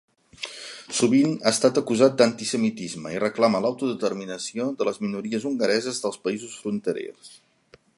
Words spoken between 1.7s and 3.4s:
acusat d'antisemitisme i